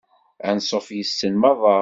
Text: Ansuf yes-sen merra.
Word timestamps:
Ansuf 0.49 0.87
yes-sen 0.97 1.33
merra. 1.43 1.77